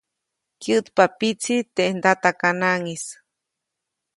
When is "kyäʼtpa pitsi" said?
0.61-1.55